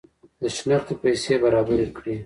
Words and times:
د 0.41 0.43
شنختې 0.55 0.93
پیسې 1.01 1.33
برابري 1.43 1.87
کړي. 1.97 2.15